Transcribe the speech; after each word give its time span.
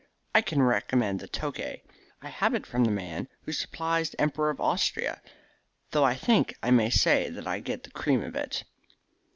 "I 0.33 0.41
can 0.41 0.63
recommend 0.63 1.19
the 1.19 1.27
Tokay. 1.27 1.83
I 2.23 2.29
have 2.29 2.55
it 2.55 2.65
from 2.65 2.85
the 2.85 2.89
man 2.91 3.27
who 3.43 3.51
supplies 3.51 4.09
the 4.09 4.21
Emperor 4.21 4.49
of 4.49 4.59
Austria, 4.59 5.21
though 5.91 6.03
I 6.05 6.15
think 6.15 6.55
I 6.63 6.71
may 6.71 6.89
say 6.89 7.29
that 7.29 7.45
I 7.45 7.59
get 7.59 7.83
the 7.83 7.91
cream 7.91 8.23
of 8.23 8.35
it." 8.35 8.63